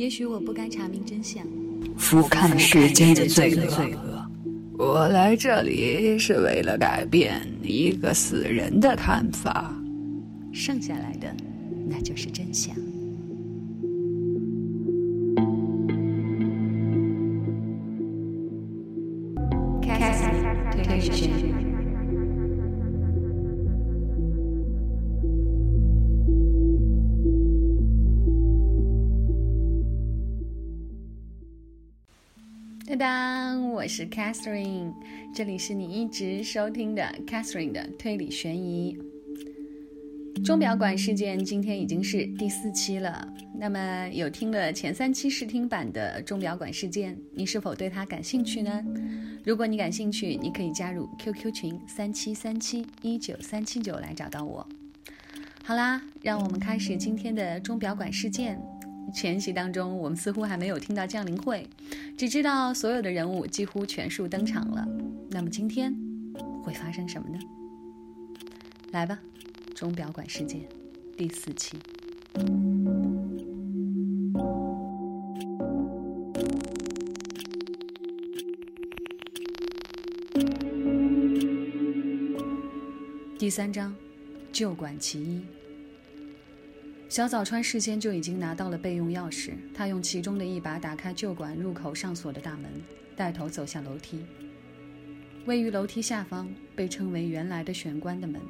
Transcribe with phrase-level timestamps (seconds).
[0.00, 1.46] 也许我不该查明真相，
[1.98, 4.26] 俯瞰世间的罪恶。
[4.78, 9.78] 我来这里是为了改变一个死人的看法，
[10.54, 11.30] 剩下来的
[11.86, 12.74] 那就是真相。
[33.00, 34.92] 当我是 Catherine，
[35.34, 38.94] 这里是你一直收听的 Catherine 的推理悬疑
[40.44, 41.42] 钟表馆事件。
[41.42, 43.26] 今天已经是第四期了。
[43.58, 48.84] 那么有听了前三期试听版的钟表馆事件，你是否对它感兴趣呢？
[49.46, 54.68] 如果你感兴趣，你可以加入 QQ 群三七三七一九三七九来找到我。
[55.64, 58.60] 好啦，让我们开始今天的钟表馆事件。
[59.12, 61.66] 前期当中，我们似乎还没有听到降临会，
[62.16, 64.86] 只知道所有的人物几乎全数登场了。
[65.30, 65.94] 那么今天
[66.62, 67.38] 会发生什么呢？
[68.92, 69.18] 来吧，
[69.74, 70.60] 钟表馆事件
[71.16, 71.76] 第四期。
[83.38, 83.94] 第三章，
[84.52, 85.59] 旧馆奇一。
[87.10, 92.70] 小早川事先就已经拿到了备用钥匙，他用其中的一把打开旧馆入口上锁的大门，
[93.16, 94.24] 带头走下楼梯。
[95.44, 98.40] 位于楼梯下方，被称为“原来的玄关”的门，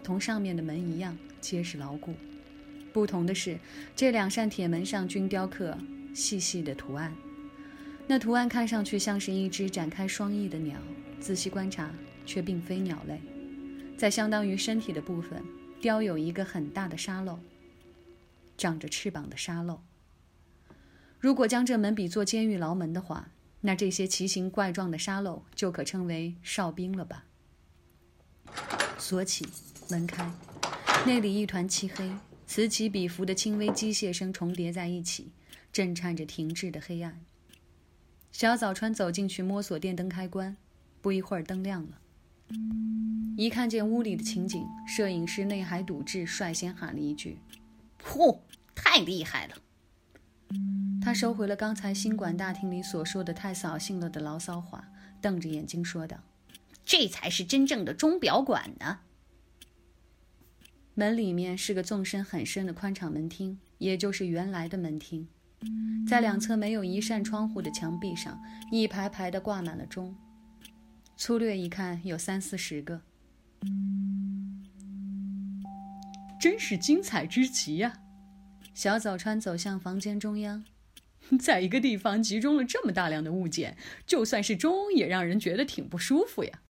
[0.00, 2.14] 同上面的门一样结实牢固。
[2.92, 3.58] 不同的是，
[3.96, 5.76] 这两扇铁门上均雕刻
[6.14, 7.12] 细细的图案，
[8.06, 10.78] 那图案看上去像是一只展开双翼的鸟，
[11.18, 11.92] 仔细观察
[12.24, 13.20] 却并非鸟类，
[13.96, 15.42] 在相当于身体的部分。
[15.80, 17.38] 雕有一个很大的沙漏，
[18.58, 19.80] 长着翅膀的沙漏。
[21.18, 23.30] 如果将这门比作监狱牢门的话，
[23.62, 27.24] 那这些奇形怪状的沙漏就可称为哨兵了吧？
[28.98, 29.46] 锁起，
[29.88, 30.30] 门开，
[31.06, 32.12] 内里一团漆黑，
[32.46, 35.32] 此起彼伏的轻微机械声重叠在一起，
[35.72, 37.24] 震颤着停滞的黑暗。
[38.32, 40.56] 小早川走进去摸索电灯开关，
[41.00, 41.98] 不一会儿灯亮了。
[43.36, 47.38] 一看见屋里的情景，摄影师内海笃志率先喊了一句
[48.04, 48.42] ：“呼，
[48.74, 49.54] 太厉害了！”
[51.00, 54.88] 他收回了刚才新馆大厅里所说的太扫兴了的牢骚话，
[55.20, 56.18] 瞪着眼睛说道
[56.84, 58.98] ：“这才是真正的钟表馆呢。”
[60.94, 65.26] 门里面是个纵深很深的宽敞门厅，也就是原来的门厅。
[66.06, 68.38] 在两侧没有一扇窗户的墙壁上，
[68.70, 70.14] 一排排的挂满了钟。
[71.20, 73.02] 粗略一看，有三四十个，
[76.40, 77.92] 真是精彩之极呀！
[78.72, 80.64] 小早川走向房间中央，
[81.38, 83.76] 在一个地方集中了这么大量的物件，
[84.06, 86.62] 就算是钟也让人觉得挺不舒服呀。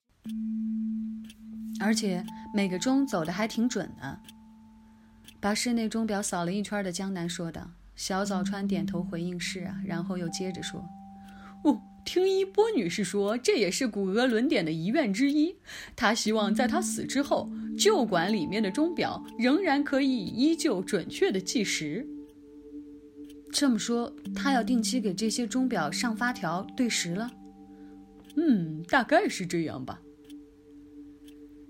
[1.78, 4.18] 而且每个钟走的还挺准呢。
[5.40, 7.70] 把室内钟表扫了一圈的江南说道。
[7.94, 10.82] 小早川点头回应是啊，然后又接着说
[11.64, 15.54] ：“哦。”听一波女士说，这也是古俄伦典的遗愿之一。
[15.94, 22.06] 她希望在她死之后，旧馆里面的钟表仍然可以依旧准确的计时。
[23.52, 27.30] 这么说，她要定期给这些钟表上发条对时了？
[28.36, 30.00] 嗯，大概是这样吧。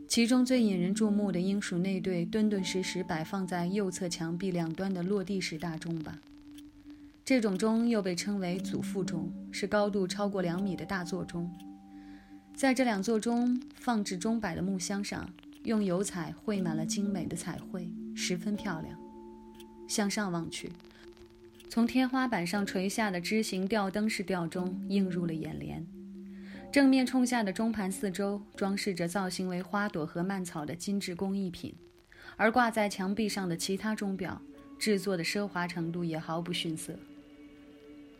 [0.06, 6.16] 其中最引人注目的应属那对敦敦实实摆放在右侧墙壁两端的落地式大钟吧。
[7.28, 11.46] 这种钟又被称为祖父钟，是高度超过两米的大座钟。
[12.54, 15.28] 在这两座钟放置钟摆的木箱上，
[15.64, 18.98] 用油彩绘满了精美的彩绘，十分漂亮。
[19.86, 20.72] 向上望去，
[21.68, 25.86] 从天花板上垂下的枝形吊灯式吊钟映入了眼帘。
[26.72, 31.74] 正面冲下的钟盘四周装饰着造型为花朵和蔓草的精致工艺品，
[32.38, 34.40] 而挂在墙壁上的其他钟表
[34.78, 36.98] 制作的奢华程度也毫不逊色。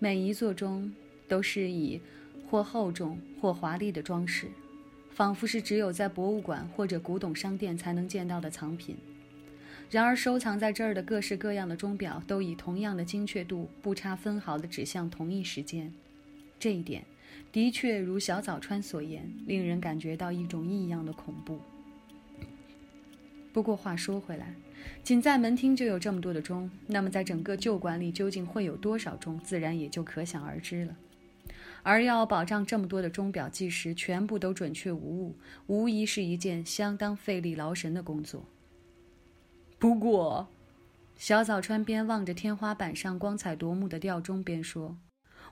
[0.00, 0.92] 每一座钟
[1.26, 2.00] 都是以
[2.48, 4.46] 或厚重或华丽的装饰，
[5.10, 8.96] 仿佛是只有在博物馆或者古董商店才能见到的藏品。
[9.90, 15.92] 然而，收藏在这儿的各式各样的钟表都以同样的精确度，不差分毫地指向同一时间。
[16.60, 17.04] 这一点，
[17.50, 21.58] 的确如小早川所言，令人感觉到一种异样的恐怖。
[23.58, 24.55] 不过话说回来，
[25.02, 30.96] 仅在门厅就有这么多的钟，那么在整个旧馆里究竟会有多少钟，自然也就可想而知了。
[31.82, 35.34] 而要保障这么多的钟表计时全部都准确无误，
[35.66, 38.49] 无疑是一件相当费力劳神的工作。
[39.76, 40.49] 不过，
[41.16, 44.99] 小早川边望着天花板上光彩夺目的吊钟边说：“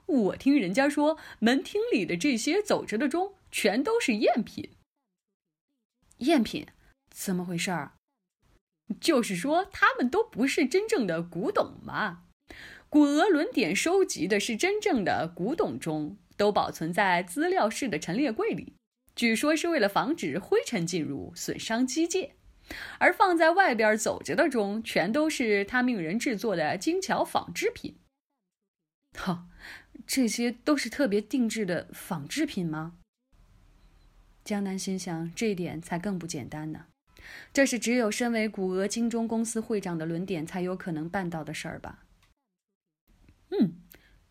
[0.07, 4.71] 我听人家说，门厅里的这些走着的钟全都是赝品。
[6.21, 6.69] 赝品？
[7.11, 7.96] 怎么回事儿？
[9.01, 12.25] 就是说他们都不是真正的古董嘛。
[12.89, 18.75] 古俄轮典收集的是真正的古董钟，都保存在资料室的陈列柜里。”
[19.17, 22.33] 据说是为了防止灰尘进入损伤机械，
[22.99, 27.97] 而放在外边走着的钟全都是他命人制作的精巧仿制品。
[29.19, 29.47] 哈，
[30.07, 32.99] 这些都是特别定制的仿制品吗？
[34.45, 36.87] 江南心想，这一点才更不简单呢。
[37.53, 42.05] 这是只有身为古俄金钟公司会长的轮典才有可能办到的事儿吧？
[43.51, 43.81] 嗯，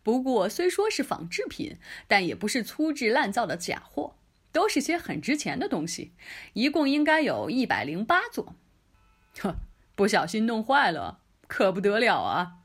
[0.04, 1.78] 不过虽说是仿制品，
[2.08, 4.18] 但也不是粗制滥造的假货。
[4.52, 6.14] 都是些很值钱的东西，
[6.54, 8.56] 一共应该有一百零八座。
[9.42, 9.58] 呵，
[9.96, 12.60] 不小心弄坏了，可不得了啊！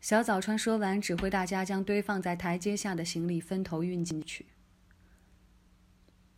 [0.00, 4.46] 小早川说完，指挥大家将堆放在台阶下的行李分头运进去。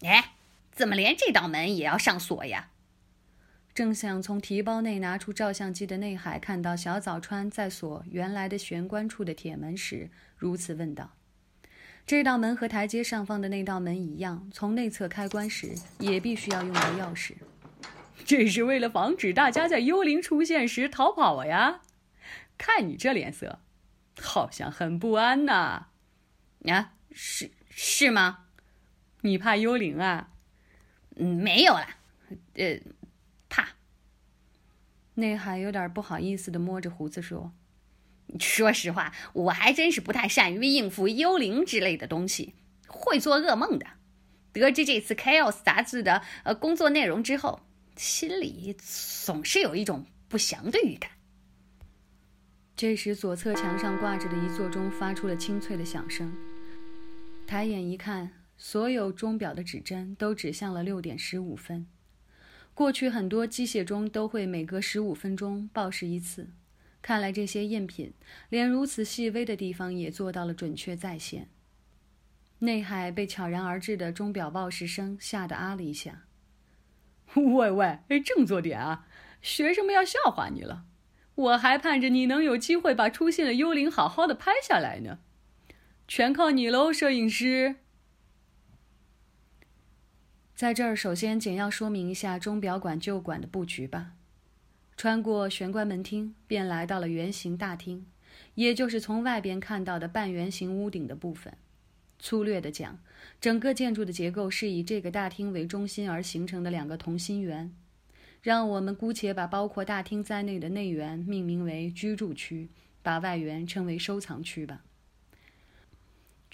[0.00, 0.33] 哎，
[0.74, 2.70] 怎么连这道门也要上锁呀？
[3.72, 11.12] 正想从提包内拿出照相机的内海看到小早川在锁原来的玄关处的铁门时，如此问道。
[12.06, 17.34] 这道门和台阶上方的那道门一样，从内侧开关时也必须要用到钥匙。
[18.24, 21.80] 这是为了防止大家在幽灵出现时逃跑呀！
[22.56, 23.60] 看你这脸色，
[24.20, 25.88] 好像很不安呐。
[26.66, 28.46] 啊，是是吗？
[29.22, 30.30] 你怕幽灵啊？
[31.16, 31.96] 嗯，没有啦，
[32.54, 32.80] 呃，
[33.48, 33.68] 怕。
[35.14, 37.52] 内海有点不好意思的摸着胡子说。
[38.40, 42.54] 说实话，我还真是不太善于应付幽灵之类的东西，
[42.88, 43.86] 会做噩梦的。
[44.52, 47.60] 得知这次《Chaos》杂志的呃工作内容之后，
[47.96, 51.10] 心里总是有一种不祥的预感。
[52.74, 56.34] 这时，左侧墙上挂着的一座钟发出了清脆的响声。
[57.46, 58.32] 抬眼一看，
[58.66, 61.86] 所有钟表的指针都指向了六点十五分。
[62.72, 66.48] 过去很多机械钟都会每隔十五分钟报时一次。
[67.02, 68.14] 看来这些赝品
[68.48, 71.50] 连如此细微的地方也做到了准确再现。
[72.60, 76.22] 内海被悄然而至的钟表报时声吓得啊了一下。
[77.34, 79.06] 喂喂，振作点啊！
[79.42, 80.86] 学生们要笑话你了。
[81.34, 85.18] 我还盼着你能有机会把出现的幽灵好好的拍下来呢。
[86.08, 87.76] 全靠你喽，摄影师。
[90.54, 94.12] 在这儿，首先简要说明一下钟表馆旧馆的布局吧。
[94.96, 98.06] 穿过玄关门厅，便来到了圆形大厅，
[98.54, 101.52] 也就是从外边看到的半圆形屋顶的部分。
[102.20, 103.00] 粗略的讲，
[103.40, 107.74] 整个建筑的结构是以这个大厅为中心而形成的两个同心圆。
[108.40, 112.68] 让我们姑且把包括大厅在内的内圆命名为居住区，
[113.02, 114.84] 把外圆称为收藏区吧。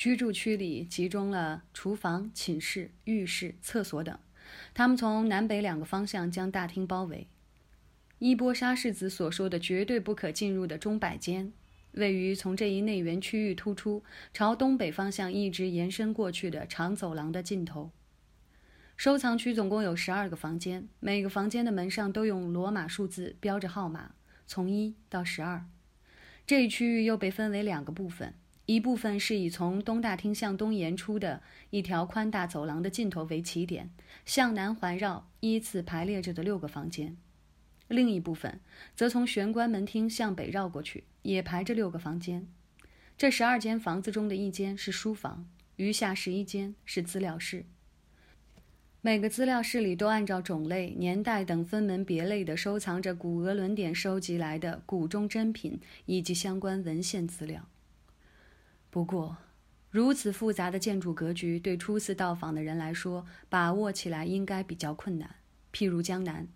[0.00, 4.18] 居住区里集中了厨房、寝室、浴室、厕所等，
[4.72, 7.26] 他们从南北两个方向将大厅包围。
[8.18, 11.52] 伊波沙世子所说的绝对不可进入的钟摆间，
[11.92, 14.02] 位于从这一内圆区域突出、
[14.32, 17.90] 朝东北方向一直延伸过去的长走廊的尽头。
[18.96, 24.14] 收藏区总共有十二个房间，每个房间的门上都用罗马数字标着号码，
[24.46, 25.66] 从一到十二。
[26.46, 28.32] 这一区域又被分为两个部分，
[28.70, 33.90] 一部分是以从东大厅向东延出的一条宽大走廊的尽头为起点，
[34.24, 37.16] 向南环绕，依次排列着的六个房间。
[37.88, 38.60] 另一部分
[38.94, 42.46] 则从玄关门厅向北绕过去，也排着六个房间。
[43.18, 47.64] 这十二间房子中的一间是书房，余下十一间是资料室。
[49.00, 57.66] 每个资料室里都按照种类、年代等分门别类地收藏着古俄伦典收集来的古中珍品以及相关文献资料。
[58.90, 59.36] 不过，
[59.90, 65.36] 如此复杂的建筑格局对初次到访的人来说，把握起来应该比较困难。
[65.72, 66.48] 譬如江南。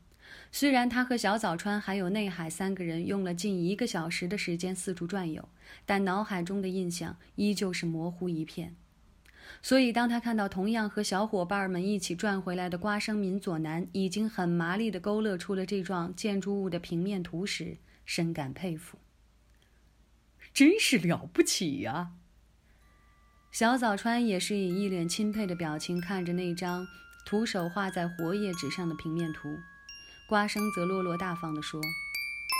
[0.50, 5.48] 虽然他和小早川还有内海三个人用了近一个小时的时间四处转悠，
[5.86, 8.74] 但脑海中的印象依旧是模糊一片。
[9.62, 18.98] 所以，当他看到同样和小伙伴们一起转回来的瓜生民佐南已经很麻利地勾勒出了这幢建筑物的平面图时，深感佩服。
[20.52, 22.12] 真是了不起呀！
[23.54, 26.88] 小早川也是以一脸钦佩的表情看着那张
[27.24, 29.60] 徒手画在活页纸上的平面图。
[30.28, 31.80] 瓜生则落落大方地说：“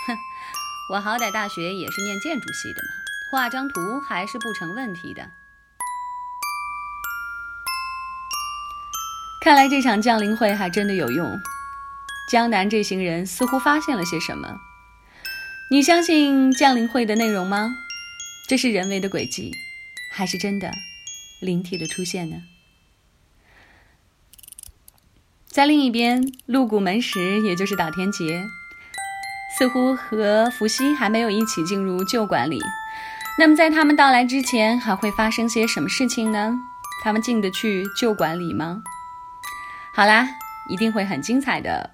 [0.06, 0.16] 哼，
[0.94, 2.90] 我好歹大学也是念建筑系的嘛，
[3.32, 5.32] 画张图还是不成问题的。”
[9.42, 11.36] 看来这场降临会还真的有用。
[12.30, 14.60] 江南这行人似乎发现了些什么。
[15.72, 17.78] 你相信降临会的内容吗？
[18.48, 19.50] 这是人为的轨迹，
[20.16, 20.70] 还是真的
[21.40, 22.42] 灵体的出现呢？
[25.48, 28.44] 在另一边，鹿谷门石，也就是岛田结，
[29.58, 32.62] 似乎和伏羲还没有一起进入旧馆里。
[33.40, 36.54] 那么，在他们到来之前，还会发生些什么事情呢？
[37.02, 38.84] 他们进得去旧馆里吗？
[39.96, 40.28] 好啦，
[40.70, 41.90] 一定会很精彩的，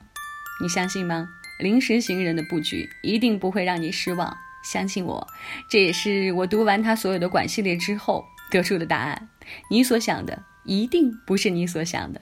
[0.63, 1.27] 你相信吗？
[1.59, 5.27] 临时行人的布局一定不会让你失望，相信我，
[5.69, 9.29] 这也是我读完他所有的管系列之后得出的答案。
[9.71, 12.21] 你所想的一定不是你所想的。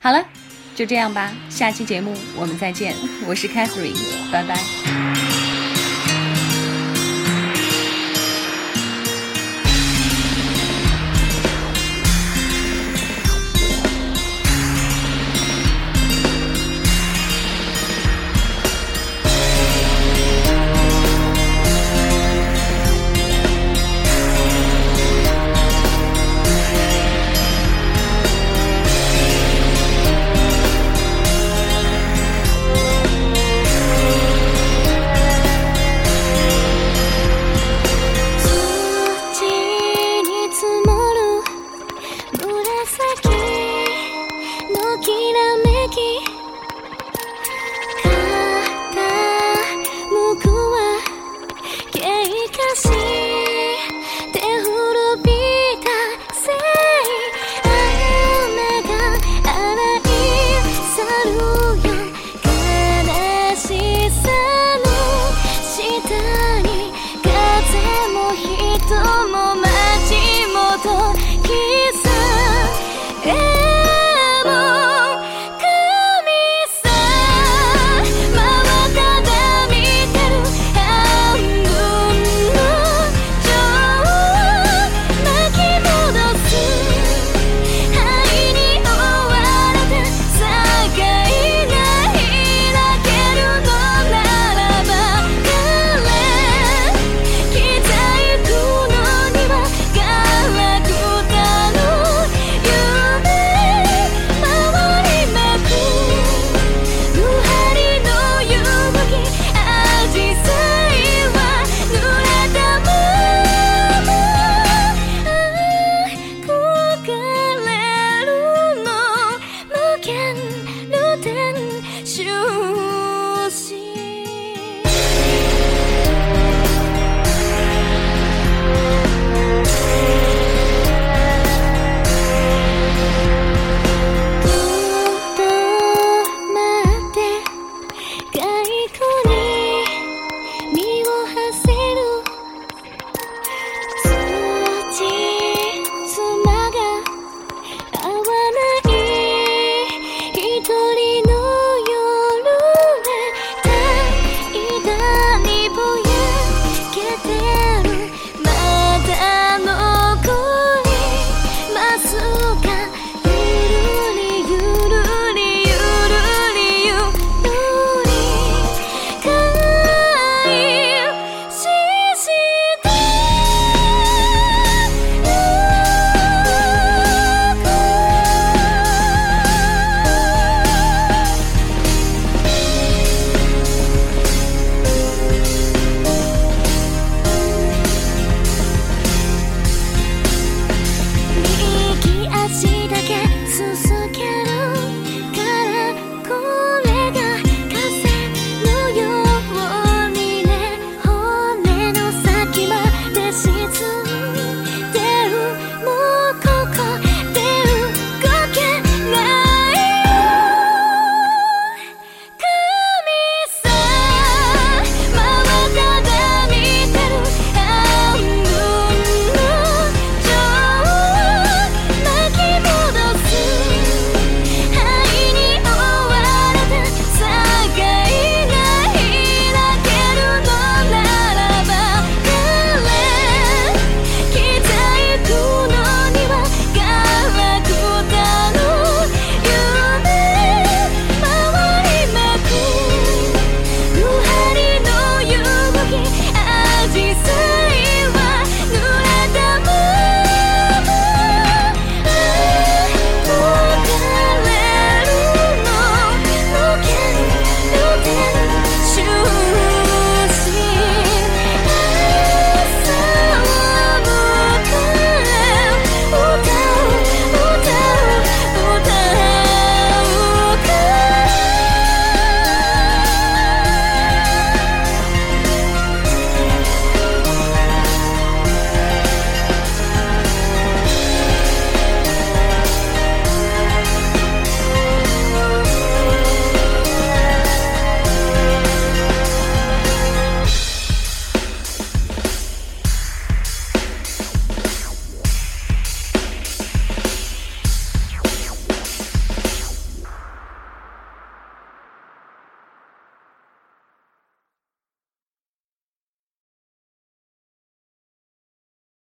[0.00, 0.24] 好了，
[0.74, 2.94] 就这样吧，下期节目我们再见。
[3.26, 5.19] 我是 Catherine，拜拜。
[42.60, 43.29] would I forget?